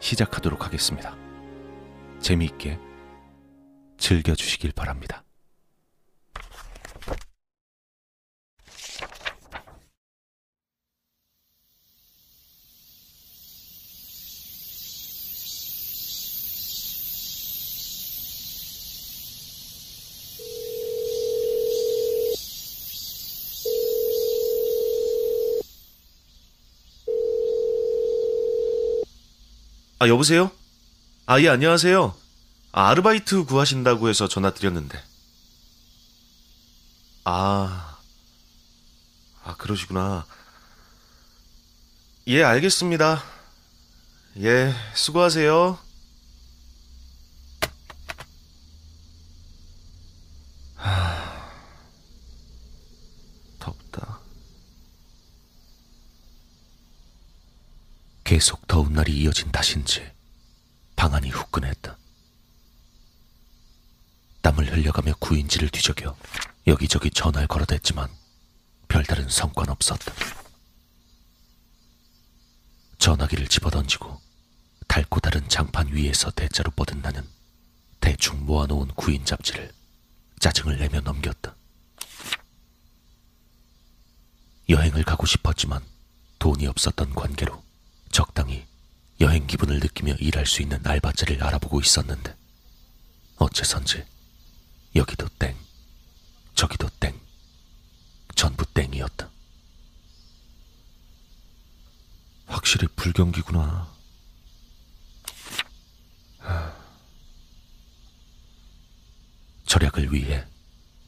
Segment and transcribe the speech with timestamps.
[0.00, 1.16] 시작하도록 하겠습니다.
[2.20, 2.78] 재미있게
[3.98, 5.22] 즐겨주시길 바랍니다.
[30.02, 30.50] 아, 여보세요?
[31.26, 32.16] 아, 예, 안녕하세요.
[32.72, 34.98] 아, 아르바이트 구하신다고 해서 전화 드렸는데.
[37.24, 37.98] 아,
[39.44, 40.24] 아, 그러시구나.
[42.28, 43.22] 예, 알겠습니다.
[44.38, 45.78] 예, 수고하세요.
[50.76, 51.50] 하,
[53.58, 54.20] 덥다.
[58.30, 60.08] 계속 더운 날이 이어진 탓인지
[60.94, 61.98] 방안이 후끈했다.
[64.40, 66.16] 땀을 흘려가며 구인지를 뒤적여
[66.68, 68.08] 여기저기 전화를 걸어댔지만
[68.86, 70.14] 별다른 성과는 없었다.
[72.98, 74.20] 전화기를 집어던지고
[74.86, 77.28] 닳고 다른 장판 위에서 대자로 뻗은 나는
[77.98, 79.72] 대충 모아놓은 구인 잡지를
[80.38, 81.56] 짜증을 내며 넘겼다.
[84.68, 85.82] 여행을 가고 싶었지만
[86.38, 87.69] 돈이 없었던 관계로
[88.12, 88.66] 적당히
[89.20, 92.34] 여행 기분을 느끼며 일할 수 있는 알바자를 알아보고 있었는데
[93.36, 94.04] 어째선지
[94.96, 95.56] 여기도 땡,
[96.54, 97.18] 저기도 땡,
[98.34, 99.30] 전부 땡이었다.
[102.46, 103.88] 확실히 불경기구나.
[109.66, 110.44] 절약을 위해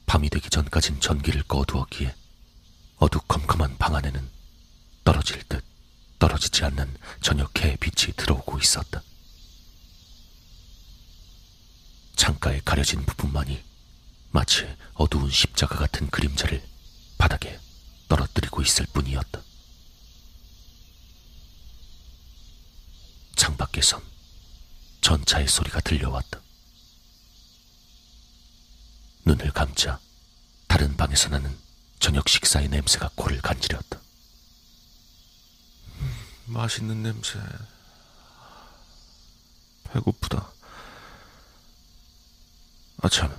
[0.07, 2.15] 밤이 되기 전까진 전기를 꺼두었기에
[2.99, 4.31] 어두컴컴한 방 안에는
[5.03, 5.65] 떨어질 듯
[6.23, 9.03] 떨어지지 않는 저녁해의 빛이 들어오고 있었다.
[12.15, 13.61] 창가에 가려진 부분만이
[14.31, 16.65] 마치 어두운 십자가 같은 그림자를
[17.19, 17.59] 바닥에
[18.09, 19.43] 떨어뜨리고 있을 뿐이었다.
[23.35, 24.01] 창밖에선
[25.01, 26.41] 전차의 소리가 들려왔다.
[29.25, 29.99] 눈을 감자
[30.69, 31.59] 다른 방에서 나는
[31.99, 34.02] 저녁 식사의 냄새가 코를 간지렸다.
[36.47, 37.39] 맛있는 냄새.
[39.85, 40.51] 배고프다.
[43.03, 43.35] 아, 참.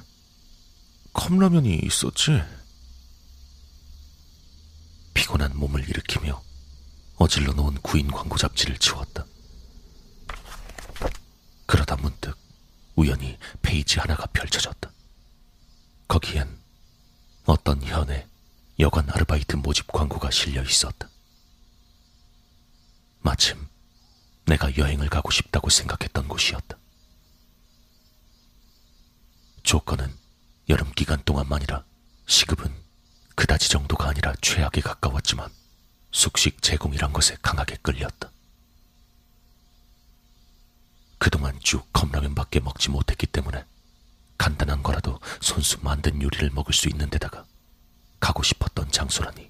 [1.13, 2.41] 컵라면이 있었지?
[5.13, 6.43] 피곤한 몸을 일으키며
[7.17, 9.25] 어질러 놓은 구인 광고 잡지를 치웠다.
[11.65, 12.37] 그러다 문득
[12.95, 14.91] 우연히 페이지 하나가 펼쳐졌다.
[16.07, 16.59] 거기엔
[17.45, 18.27] 어떤 현의
[18.79, 21.07] 여관 아르바이트 모집 광고가 실려 있었다.
[23.23, 23.57] 마침
[24.45, 26.77] 내가 여행을 가고 싶다고 생각했던 곳이었다.
[29.63, 30.13] 조건은
[30.69, 31.83] 여름 기간 동안만이라
[32.27, 32.73] 시급은
[33.35, 35.49] 그다지 정도가 아니라 최악에 가까웠지만
[36.11, 38.29] 숙식 제공이란 것에 강하게 끌렸다.
[41.17, 43.65] 그동안 쭉 컵라면밖에 먹지 못했기 때문에
[44.37, 47.45] 간단한 거라도 손수 만든 요리를 먹을 수 있는 데다가
[48.19, 49.49] 가고 싶었던 장소라니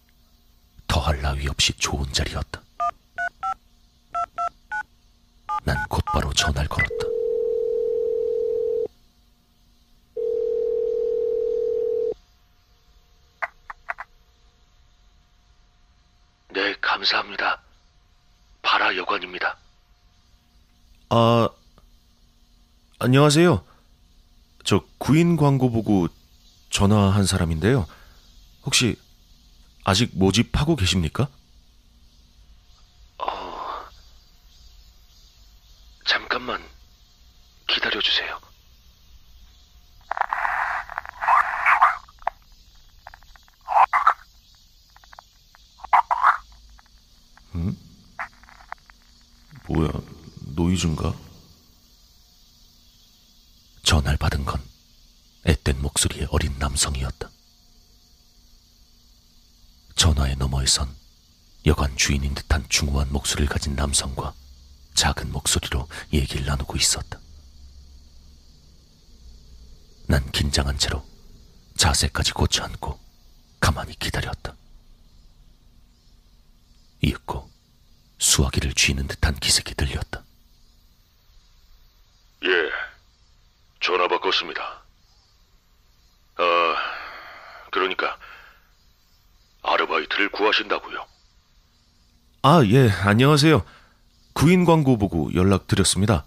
[0.88, 2.63] 더할 나위 없이 좋은 자리였다.
[5.66, 7.06] 난 곧바로 전화를 걸었다.
[16.50, 17.62] 네, 감사합니다.
[18.62, 19.58] 바라 여관입니다.
[21.10, 21.50] 아,
[23.00, 23.66] 안녕하세요.
[24.64, 26.08] 저 구인 광고 보고
[26.70, 27.88] 전화한 사람인데요.
[28.66, 28.98] 혹시
[29.84, 31.28] 아직 모집하고 계십니까?
[36.06, 36.64] 잠깐만
[37.68, 38.40] 기다려 주세요.
[49.68, 49.90] 뭐야,
[50.84, 51.18] 노이즈인가?
[53.84, 54.62] 전화를 받은 건
[55.46, 57.30] 앳된 목소리의 어린 남성이었다.
[59.96, 60.94] 전화의 너머에선
[61.66, 64.34] 여관 주인인 듯한 중후한 목소리를 가진 남성과
[64.94, 67.20] 작은 목소리로 얘기를 나누고 있었다.
[70.08, 71.06] 난 긴장한 채로
[71.78, 73.00] 자세까지 고쳐 앉고
[73.60, 74.56] 가만히 기다렸다.
[77.02, 77.50] 이윽고
[78.20, 80.24] 수화기를 쥐는 듯한 기색이 들렸다.
[82.46, 82.70] 예,
[83.80, 84.82] 전화 바꿨습니다.
[86.38, 86.76] 아,
[87.72, 88.18] 그러니까
[89.64, 91.06] 아르바이트를 구하신다고요?
[92.42, 93.64] 아, 예, 안녕하세요.
[94.34, 96.26] 구인 광고 보고 연락드렸습니다.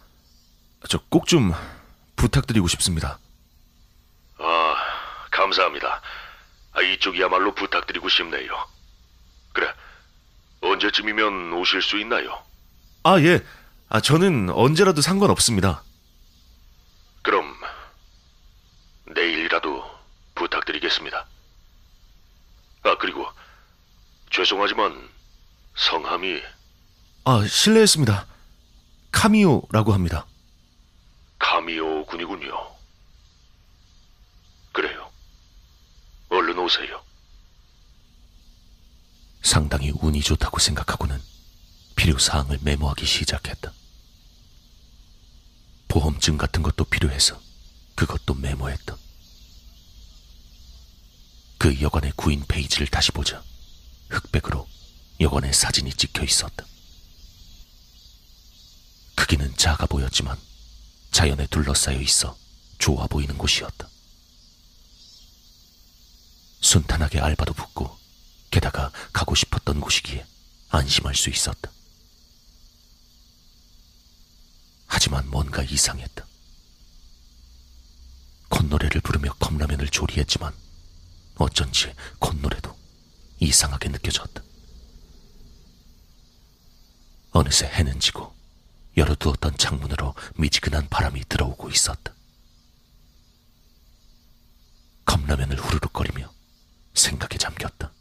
[0.88, 1.52] 저 꼭 좀
[2.16, 3.18] 부탁드리고 싶습니다.
[4.38, 4.76] 아,
[5.30, 6.00] 감사합니다.
[6.72, 8.66] 아, 이쪽이야말로 부탁드리고 싶네요.
[9.52, 9.70] 그래,
[10.62, 12.42] 언제쯤이면 오실 수 있나요?
[13.02, 13.44] 아, 예.
[13.88, 15.82] 아, 저는 언제라도 상관없습니다.
[17.22, 17.54] 그럼
[19.06, 19.84] 내일이라도
[20.86, 21.26] 부탁드리겠습니다.
[22.84, 23.26] 아, 그리고
[24.30, 25.08] 죄송하지만
[25.76, 26.40] 성함이
[27.24, 28.26] 아, 실례했습니다.
[29.12, 30.26] 카미오라고 합니다.
[31.38, 32.52] 카미오 군이군요.
[34.72, 35.10] 그래요.
[36.28, 37.02] 얼른 오세요.
[39.42, 41.20] 상당히 운이 좋다고 생각하고는
[41.96, 43.72] 필요 사항을 메모하기 시작했다.
[45.88, 47.40] 보험증 같은 것도 필요해서
[47.94, 48.96] 그것도 메모했다.
[51.66, 53.42] 그 여관의 구인 페이지를 다시 보자
[54.08, 54.68] 흑백으로
[55.18, 56.64] 여관의 사진이 찍혀 있었다.
[59.16, 60.38] 크기는 작아 보였지만
[61.10, 62.38] 자연에 둘러싸여 있어
[62.78, 63.88] 좋아 보이는 곳이었다.
[66.60, 67.98] 순탄하게 알바도 붙고
[68.52, 70.24] 게다가 가고 싶었던 곳이기에
[70.68, 71.72] 안심할 수 있었다.
[74.86, 76.24] 하지만 뭔가 이상했다.
[78.50, 80.65] 콧노래를 부르며 컵라면을 조리했지만
[81.36, 82.76] 어쩐지 콧노래도
[83.40, 84.42] 이상하게 느껴졌다.
[87.32, 88.34] 어느새 해는 지고
[88.96, 92.14] 열어두었던 창문으로 미지근한 바람이 들어오고 있었다.
[95.04, 96.32] 컵라면을 후루룩거리며
[96.94, 97.92] 생각에 잠겼다.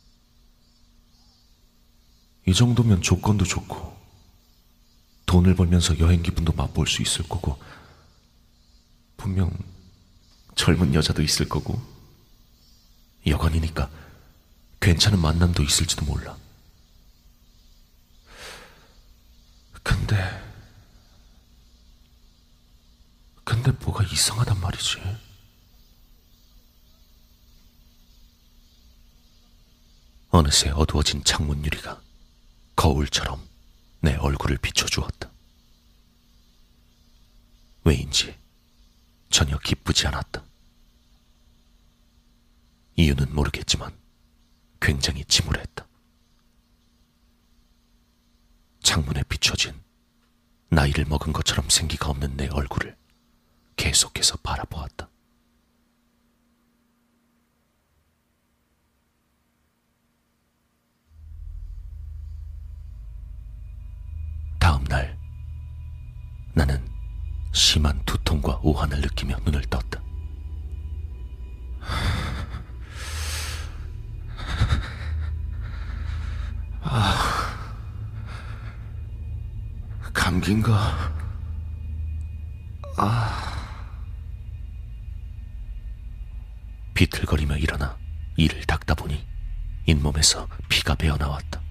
[2.47, 3.95] 이 정도면 조건도 좋고
[5.25, 7.59] 돈을 벌면서 여행 기분도 맛볼 수 있을 거고
[9.17, 9.51] 분명
[10.55, 11.94] 젊은 여자도 있을 거고
[13.25, 13.89] 여관이니까
[14.79, 16.37] 괜찮은 만남도 있을지도 몰라.
[19.83, 20.15] 근데
[23.43, 24.99] 근데 뭐가 이상하단 말이지.
[30.29, 32.01] 어느새 어두워진 창문 유리가
[32.75, 33.41] 거울처럼
[34.01, 35.31] 내 얼굴을 비춰주었다.
[37.85, 38.35] 왜인지
[39.29, 40.43] 전혀 기쁘지 않았다.
[42.95, 43.91] 이유는 모르겠지만
[44.79, 45.85] 굉장히 침울했다.
[48.81, 49.73] 창문에 비춰진
[50.69, 52.95] 나이를 먹은 것처럼 생기가 없는 내 얼굴을
[53.75, 55.09] 계속해서 바라보았다.
[64.59, 65.17] 다음 날
[66.53, 66.87] 나는
[67.53, 70.01] 심한 두통과 오한을 느끼며 눈을 떴다.
[76.85, 77.53] 아,
[80.13, 81.15] 감기인가?
[86.93, 87.97] 비틀거리며 일어나
[88.37, 89.27] 이를 닦다 보니
[89.85, 91.61] 잇몸에서 피가 배어 나왔다.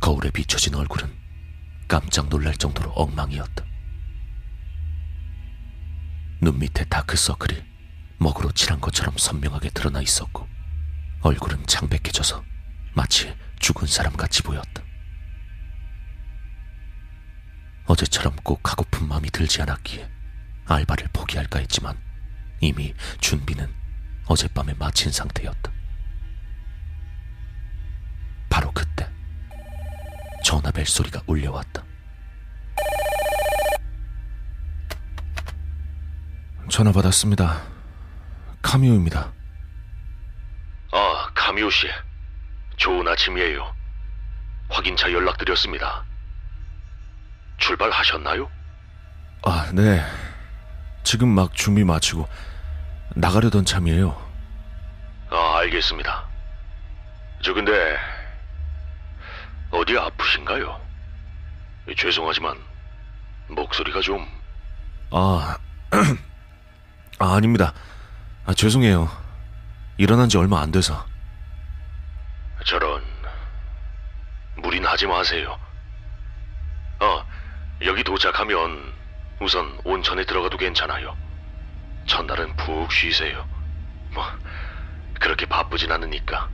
[0.00, 1.10] 거울에 비춰진 얼굴은
[1.86, 3.64] 깜짝 놀랄 정도로 엉망이었다.
[6.40, 7.62] 눈 밑에 다크서클이
[8.18, 10.48] 먹으로 칠한 것처럼 선명하게 드러나 있었고
[11.22, 12.44] 얼굴은 창백해져서
[12.94, 14.82] 마치 죽은 사람 같이 보였다.
[17.86, 20.08] 어제처럼 꼭 하고픈 마음이 들지 않았기에
[20.66, 21.98] 알바를 포기할까 했지만
[22.60, 23.68] 이미 준비는
[24.26, 25.70] 어젯밤에 마친 상태였다.
[28.48, 29.10] 바로 그때
[30.44, 31.84] 전화벨 소리가 울려왔다.
[36.70, 37.62] 전화 받았습니다.
[38.62, 39.32] 카미오입니다.
[40.92, 41.86] 아, 카미오 씨.
[42.84, 43.74] 좋은 아침이에요.
[44.68, 46.04] 확인차 연락드렸습니다.
[47.56, 48.50] 출발하셨나요?
[49.42, 50.04] 아, 네.
[51.02, 52.28] 지금 막 준비 마치고
[53.16, 54.14] 나가려던 참이에요.
[55.30, 56.26] 아, 알겠습니다.
[57.42, 57.96] 저 근데
[59.70, 60.78] 어디 아프신가요?
[61.96, 62.58] 죄송하지만
[63.48, 64.26] 목소리가 좀
[65.10, 65.56] 아,
[67.18, 67.72] 아 아닙니다.
[68.44, 69.08] 아, 죄송해요.
[69.96, 71.13] 일어난 지 얼마 안 돼서.
[72.64, 73.02] 저런
[74.56, 75.58] 무리는 하지 마세요.
[77.00, 77.24] 어,
[77.84, 78.92] 여기 도착하면
[79.40, 81.16] 우선 온천에 들어가도 괜찮아요.
[82.06, 83.46] 첫날은 푹 쉬세요.
[84.12, 84.24] 뭐
[85.20, 86.48] 그렇게 바쁘진 않으니까.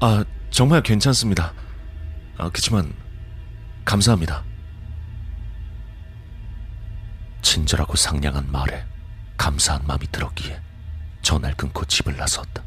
[0.00, 1.52] 아, 정말 괜찮습니다.
[2.38, 2.92] 아, 그치만
[3.84, 4.42] 감사합니다.
[7.42, 8.84] 친절하고 상냥한 말에
[9.36, 10.60] 감사한 마음이 들었기에
[11.22, 12.62] 전화를 끊고 집을 나섰다.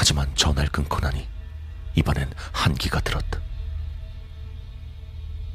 [0.00, 1.26] 하지만 전화를 끊고 나니
[1.96, 3.40] 이번엔 한기가 들었다.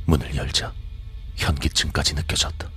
[0.06, 0.74] 문을 열자
[1.38, 2.70] 현기증까지 느껴졌다.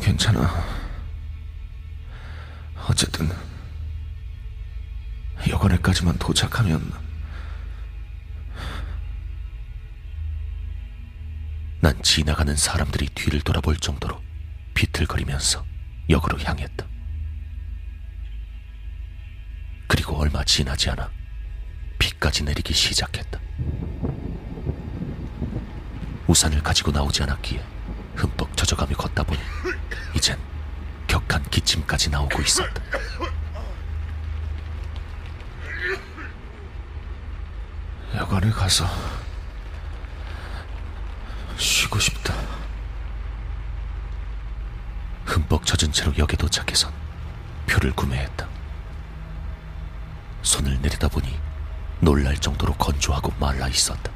[0.00, 0.48] 괜찮아.
[2.88, 3.28] 어쨌든
[5.48, 6.92] 여관에까지만 도착하면
[11.80, 14.22] 난 지나가는 사람들이 뒤를 돌아볼 정도로
[14.74, 15.64] 비틀거리면서
[16.08, 16.91] 역으로 향했다.
[19.92, 21.10] 그리고 얼마 지나지 않아
[21.98, 23.38] 비까지 내리기 시작했다.
[26.26, 27.62] 우산을 가지고 나오지 않았기에
[28.16, 29.38] 흠뻑 젖어가며 걷다 보니
[30.16, 30.38] 이젠
[31.08, 32.82] 격한 기침까지 나오고 있었다.
[38.14, 38.88] 여관에 가서
[41.58, 42.34] 쉬고 싶다.
[45.26, 46.90] 흠뻑 젖은 채로 역에 도착해선
[47.66, 48.51] 표를 구매했다.
[50.42, 51.38] 손을 내리다 보니
[52.00, 54.10] 놀랄 정도로 건조하고 말라 있었다.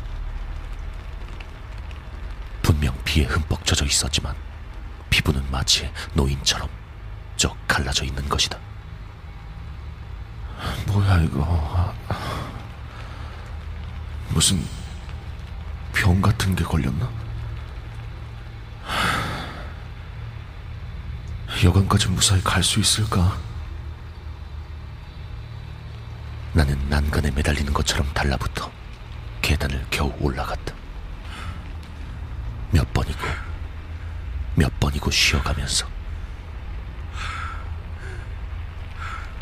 [2.63, 4.35] 분명 비에 흠뻑 젖어 있었지만
[5.09, 6.69] 피부는 마치 노인처럼
[7.37, 8.59] 쩍 갈라져 있는 것이다.
[10.87, 11.95] 뭐야 이거?
[14.31, 14.67] 무슨
[15.93, 17.09] 병 같은 게 걸렸나?
[21.65, 23.39] 여관까지 무사히 갈 수 있을까?
[26.57, 28.73] 나는 난간에 매달리는 것처럼 달라붙어
[29.43, 30.75] 계단을 겨우 올라갔다.
[32.71, 33.19] 몇 번이고
[34.55, 35.87] 몇 번이고 쉬어가면서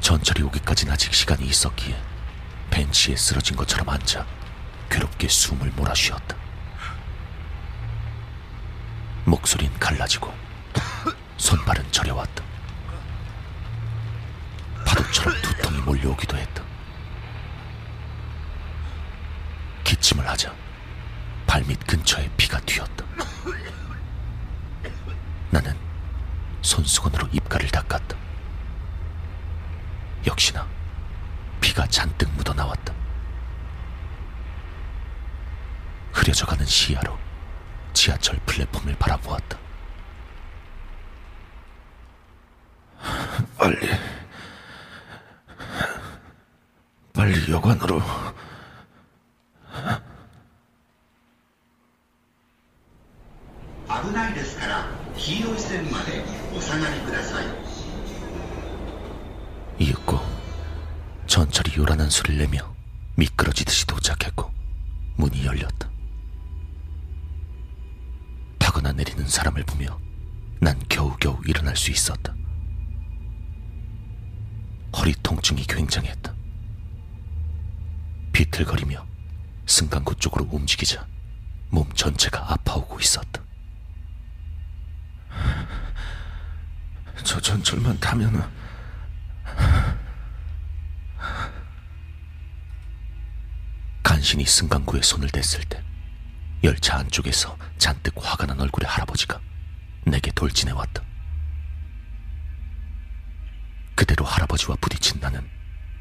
[0.00, 1.96] 전철이 오기까지는 아직 시간이 있었기에
[2.70, 4.26] 벤치에 쓰러진 것처럼 앉아
[4.90, 6.34] 괴롭게 숨을 몰아 쉬었다.
[9.24, 10.34] 목소린 갈라지고
[11.36, 12.42] 손발은 저려왔다.
[14.84, 16.73] 파도처럼 두통이 몰려오기도 했다.
[20.04, 20.54] 기침을 하자
[21.46, 23.06] 발밑 근처에 피가 튀었다.
[25.50, 25.74] 나는
[26.60, 28.14] 손수건으로 입가를 닦았다.
[30.26, 30.66] 역시나
[31.62, 32.92] 피가 잔뜩 묻어 나왔다.
[36.12, 37.18] 흐려져가는 시야로
[37.94, 39.58] 지하철 플랫폼을 바라보았다.
[43.56, 43.90] 빨리,
[47.14, 48.33] 빨리 여관으로.
[54.83, 56.21] 黄色い線まで
[56.55, 57.45] お下がりください
[59.79, 60.19] 이윽고
[61.27, 62.75] 전철이 요란한 소리를 내며
[63.15, 64.51] 미끄러지듯이 도착했고
[65.15, 65.89] 문이 열렸다.
[68.57, 69.97] 타거나 내리는 사람을 보며
[70.59, 72.35] 난 겨우겨우 일어날 수 있었다.
[74.97, 76.33] 허리 통증이 굉장했다.
[78.33, 79.05] 비틀거리며
[79.65, 81.07] 승강구 쪽으로 움직이자
[81.69, 83.41] 몸 전체가 아파오고 있었다.
[87.22, 88.42] 저 전철만 타면은
[94.02, 95.82] 간신히 승강구에 손을 댔을 때
[96.62, 99.40] 열차 안쪽에서 잔뜩 화가 난 얼굴의 할아버지가
[100.06, 101.02] 내게 돌진해 왔다.
[103.94, 105.48] 그대로 할아버지와 부딪힌 나는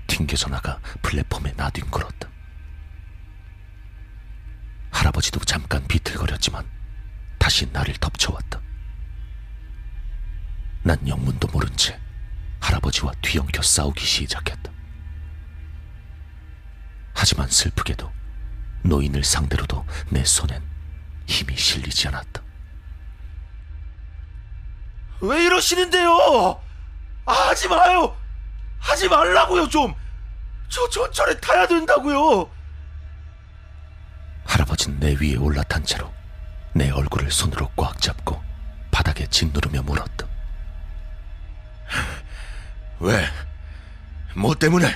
[0.08, 2.30] 튕겨져 나가 플랫폼에 나뒹굴었다.
[4.92, 6.66] 할아버지도 잠깐 비틀거렸지만
[7.38, 8.62] 다시 나를 덮쳐왔다.
[10.84, 11.98] 난 영문도 모른 채
[12.60, 14.72] 할아버지와 뒤엉켜 싸우기 시작했다.
[17.14, 18.12] 하지만 슬프게도
[18.84, 20.62] 노인을 상대로도 내 손엔
[21.26, 22.42] 힘이 실리지 않았다.
[25.22, 26.62] 왜 이러시는데요?
[27.26, 28.18] 아, 하지 마요.
[28.80, 29.94] 하지 말라고요 좀.
[30.68, 32.50] 저 전철에 타야 된다고요.
[34.46, 36.14] 할아버지는 내 위에 올라탄 채로
[36.74, 38.44] 내 얼굴을 손으로 꽉 잡고
[38.92, 40.33] 바닥에 짓누르며 물었다.
[43.04, 43.30] 왜?
[44.34, 44.88] 뭐 때문에?
[44.88, 44.94] 에?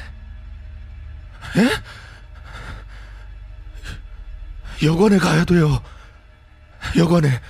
[4.85, 5.83] 여관에 가야 돼요.
[6.95, 7.41] 여관에.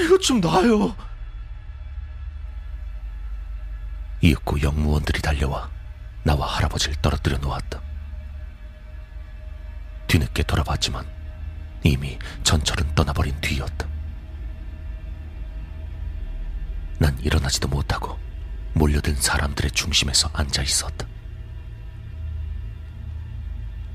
[0.00, 0.96] 이것 좀 놔요.
[4.22, 5.70] 이윽고 영무원들이 달려와
[6.22, 7.78] 나와 할아버지를 떨어뜨려 놓았다.
[10.06, 11.06] 뒤늦게 돌아봤지만
[11.82, 13.86] 이미 전철은 떠나버린 뒤였다.
[16.98, 18.31] 난 일어나지도 못하고
[18.74, 21.06] 몰려든 사람들의 중심에서 앉아 있었다.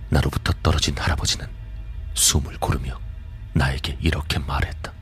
[0.09, 1.47] 나로부터 떨어진 할아버지는
[2.13, 2.99] 숨을 고르며
[3.53, 4.93] 나에게 이렇게 말했다.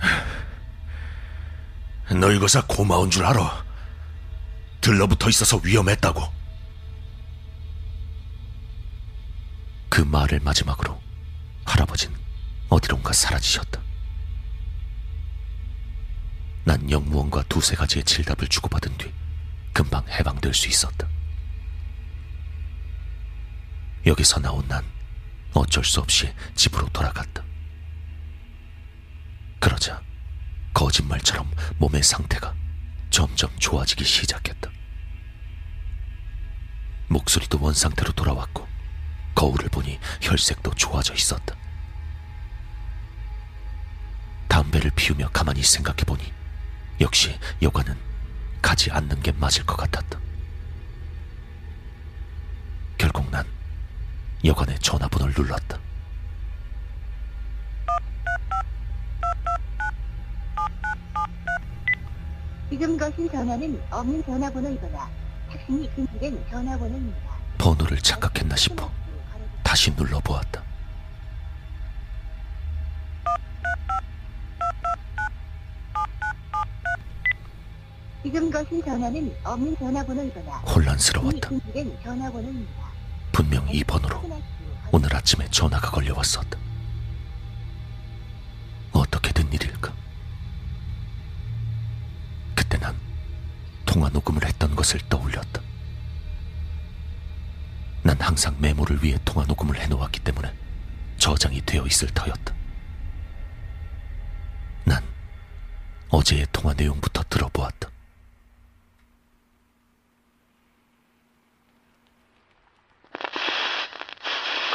[2.10, 3.64] 늙어서 고마운 줄 알아.
[4.80, 6.22] 들러붙어 있어서 위험했다고.
[9.88, 11.00] 그 말을 마지막으로
[11.64, 12.18] 할아버지는
[12.68, 13.83] 어디론가 사라지셨다.
[16.64, 19.12] 난 영무원과 두세 가지의 질답을 주고받은 뒤
[19.72, 21.06] 금방 해방될 수 있었다.
[24.06, 24.84] 여기서 나온 난
[25.52, 27.42] 어쩔 수 없이 집으로 돌아갔다.
[29.60, 30.02] 그러자
[30.72, 32.54] 거짓말처럼 몸의 상태가
[33.10, 34.70] 점점 좋아지기 시작했다.
[37.08, 38.66] 목소리도 원상태로 돌아왔고
[39.34, 41.54] 거울을 보니 혈색도 좋아져 있었다.
[44.48, 46.32] 담배를 피우며 가만히 생각해 보니
[47.00, 47.96] 역시 여관은
[48.62, 50.18] 가지 않는 게 맞을 것 같았다.
[52.96, 53.44] 결국 난
[54.44, 55.78] 여관의 전화번호를 눌렀다.
[62.70, 65.08] 지금 거신 전화는 없는 전화번호이거나
[65.50, 67.18] 탁신이 금지된 전화번호입니다.
[67.58, 68.90] 번호를 착각했나 싶어
[69.62, 70.63] 다시 눌러보았다.
[78.34, 81.50] 지금 거신 전화는 없는 전화번호이거나 혼란스러웠다.
[82.02, 82.72] 전화번호입니다.
[83.30, 84.28] 분명 이 번호로
[84.90, 86.58] 오늘 아침에 전화가 걸려왔었다.
[88.90, 89.94] 어떻게 된 일일까?
[92.56, 92.96] 그때 난
[93.86, 95.62] 통화 녹음을 했던 것을 떠올렸다.
[98.02, 100.52] 난 항상 메모를 위해 통화 녹음을 해놓았기 때문에
[101.18, 102.52] 저장이 되어 있을 터였다.
[104.86, 105.04] 난
[106.08, 107.93] 어제의 통화 내용부터 들어보았다.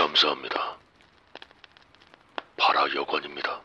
[0.10, 0.78] 감사합니다.
[2.58, 3.62] 바라 여관입니다.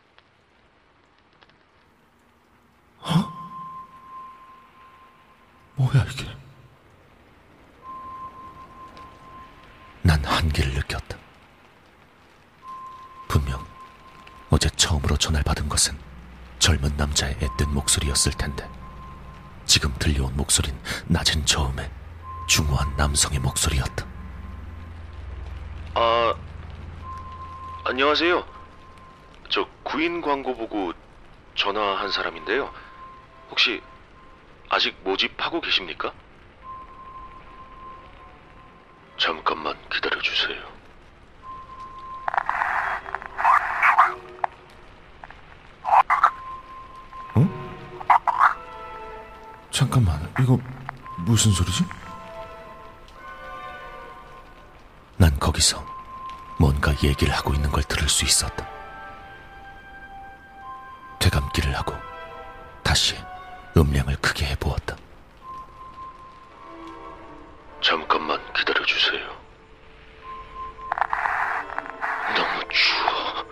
[5.76, 6.24] 뭐야 이게?
[10.02, 11.18] 난 한계를 느꼈다.
[13.26, 13.66] 분명
[14.50, 15.98] 어제 처음으로 전화를 받은 것은
[16.58, 18.68] 젊은 남자의 앳된 목소리였을 텐데
[19.66, 21.90] 지금 들려온 목소린 낮은 저음의
[22.46, 24.13] 중후한 남성의 목소리였다.
[25.96, 26.34] 아,
[27.84, 28.44] 안녕하세요.
[29.48, 30.92] 저 구인 광고 보고
[31.54, 32.72] 전화한 사람인데요.
[33.50, 33.80] 혹시
[34.70, 36.12] 아직 모집하고 계십니까?
[39.18, 40.74] 잠깐만 기다려 주세요.
[49.70, 50.56] 잠깐만, 이거
[51.18, 51.84] 무슨 소리지?
[55.16, 55.84] 난 거기서
[56.58, 58.68] 뭔가 얘기를 하고 있는 걸 들을 수 있었다.
[61.18, 61.94] 되감기를 하고
[62.82, 63.16] 다시
[63.76, 64.96] 음량을 크게 해보았다.
[67.82, 69.20] 잠깐만 기다려 주세요.
[72.34, 73.44] 너무 추워.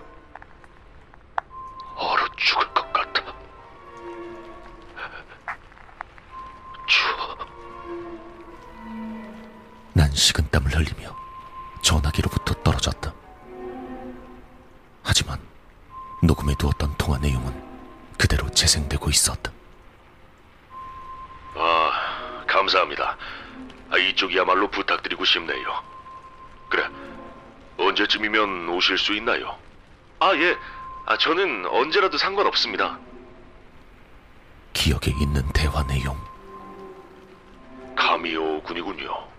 [1.96, 3.22] 얼어 죽을 것 같아.
[6.86, 7.36] 추워.
[9.92, 11.21] 난 식은 땀을 흘리며
[12.12, 13.12] 전화기로부터 떨어졌다.
[15.02, 15.38] 하지만
[16.22, 17.52] 녹음해 두었던 통화 내용은
[18.18, 19.50] 그대로 재생되고 있었다.
[21.54, 23.16] 아, 감사합니다.
[23.90, 25.82] 아, 이쪽이야말로 부탁드리고 싶네요.
[26.68, 26.88] 그래,
[27.78, 29.58] 언제쯤이면 오실 수 있나요?
[30.20, 30.56] 아, 예.
[31.06, 32.98] 아, 저는 언제라도 상관없습니다.
[34.72, 36.16] 기억에 있는 대화 내용.
[37.96, 39.32] 카미오 군이군요.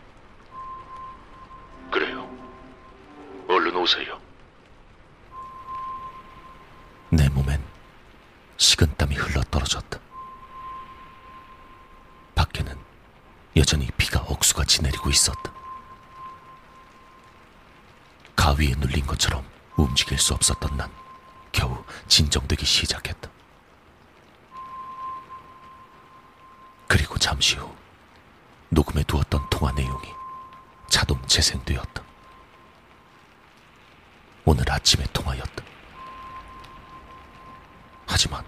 [3.75, 4.19] 오세요.
[7.09, 7.63] 내 몸엔
[8.57, 9.99] 식은땀이 흘러 떨어졌다.
[12.35, 12.77] 밖에는
[13.55, 15.51] 여전히 비가 억수같이 내리고 있었다.
[18.35, 19.45] 가위에 눌린 것처럼
[19.77, 20.91] 움직일 수 없었던 난
[21.51, 23.29] 겨우 진정되기 시작했다.
[26.87, 27.73] 그리고 잠시 후
[28.69, 30.07] 녹음해 두었던 통화 내용이
[30.89, 32.03] 자동 재생되었다.
[34.45, 35.63] 오늘 아침의 통화였다.
[38.07, 38.43] 하지만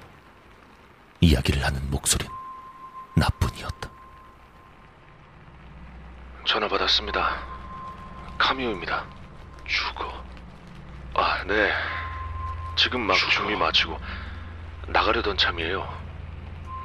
[1.22, 2.30] 이야기를 하는 목소린
[3.16, 3.90] 나뿐이었다.
[6.46, 7.42] 전화 받았습니다.
[8.38, 9.06] 카미오입니다.
[9.66, 10.24] 죽어.
[11.16, 11.74] 아, 네.
[12.76, 13.98] 지금 막 준비 마치고
[14.88, 16.06] 나가려던 참이에요.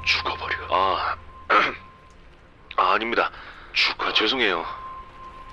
[0.05, 0.55] 죽어버려.
[0.71, 1.15] 아,
[2.77, 3.29] 아 아닙니다.
[3.73, 4.11] 죽어.
[4.13, 4.65] 죄송해요.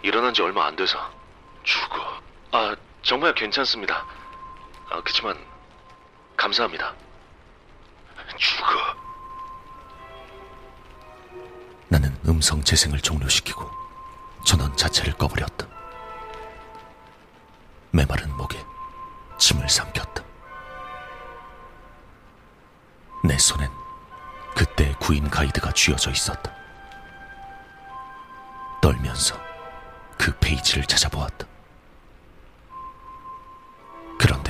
[0.03, 0.99] 일어난 지 얼마 안 돼서.
[1.65, 2.21] 죽어.
[2.53, 2.77] 아,
[3.09, 4.05] 정말 괜찮습니다.
[4.91, 5.35] 아, 그치만
[6.37, 6.95] 감사합니다.
[8.37, 8.69] 죽어.
[11.89, 13.67] 나는 음성 재생을 종료시키고
[14.45, 15.67] 전원 자체를 꺼버렸다.
[17.93, 18.63] 메마른 목에
[19.39, 20.23] 침을 삼켰다.
[23.25, 23.71] 내 손엔
[24.55, 26.55] 그때의 구인 가이드가 쥐어져 있었다.
[28.83, 29.41] 떨면서
[30.19, 31.49] 그 페이지를 찾아보았다.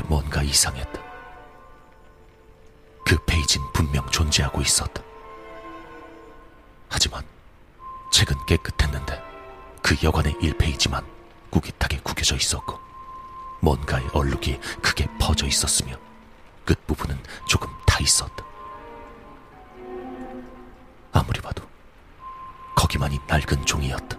[0.08, 1.00] 뭔가 이상했다.
[3.04, 5.02] 그 페이지는 분명 존재하고 있었다.
[6.88, 7.22] 하지만
[8.10, 9.22] 책은 깨끗했는데
[9.82, 11.04] 그 여관의 1페이지만
[11.50, 12.78] 꾸깃하게 구겨져 있었고
[13.60, 15.96] 뭔가의 얼룩이 크게 퍼져 있었으며
[16.64, 18.44] 끝부분은 조금 타 있었다.
[21.12, 21.62] 아무리 봐도
[22.74, 24.18] 거기만이 낡은 종이었다.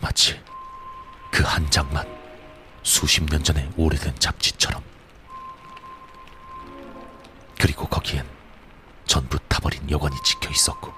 [0.00, 0.40] 마치
[1.30, 2.06] 그 한 장만
[2.86, 4.80] 수십 년 전의 오래된 잡지처럼.
[7.58, 8.24] 그리고 거기엔
[9.06, 10.94] 전부 타버린 여관이 찍혀 있었고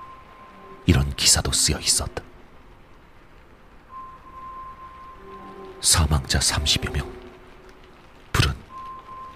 [0.85, 2.23] 이런 기사도 쓰여 있었다.
[5.81, 7.11] 사망자 30여 명.
[8.33, 8.55] 불은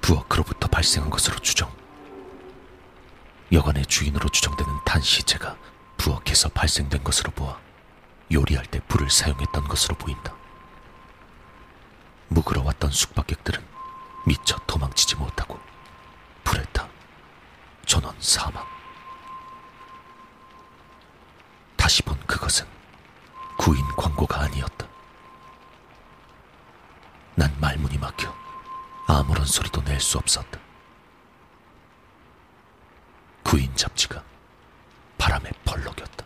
[0.02, 1.74] 부엌으로부터 발생한 것으로 추정.
[3.50, 5.56] 여관의 주인으로 추정되는 탄 시체가
[5.96, 7.58] 부엌에서 발생된 것으로 보아
[8.30, 10.41] 요리할 때 불을 사용했던 것으로 보인다.
[12.64, 13.64] 왔던 숙박객들은
[14.26, 15.58] 미처 도망치지 못하고
[16.44, 16.88] 불에 타
[17.86, 18.64] 전원 사망.
[21.76, 22.66] 다시 본 그것은
[23.58, 24.86] 구인 광고가 아니었다.
[27.34, 28.32] 난 말문이 막혀
[29.08, 30.58] 아무런 소리도 낼 수 없었다.
[33.42, 34.22] 구인 잡지가
[35.18, 36.24] 바람에 벌럭였다.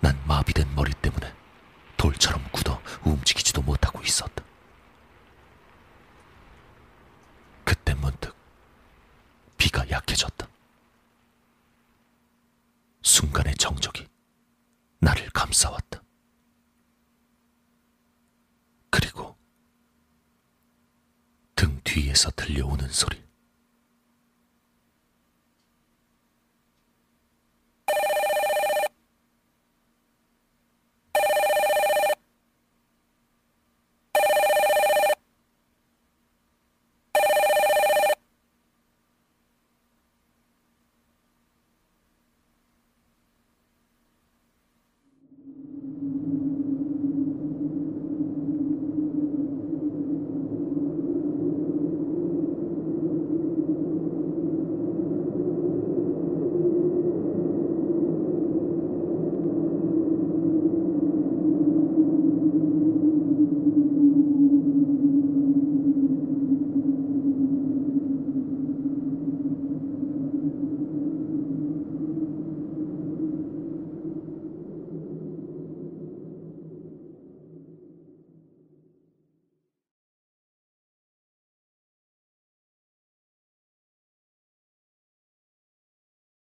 [0.00, 1.34] 난 마비된 머리 때문에
[1.96, 4.42] 돌처럼 굳어 움직이지도 못하고 있었다.
[7.64, 8.34] 그때 문득
[10.10, 10.48] 비가 약해졌다.
[13.02, 14.08] 순간의 정적이
[14.98, 16.02] 나를 감싸왔다.
[18.90, 19.36] 그리고
[21.54, 23.22] 등 뒤에서 들려오는 소리.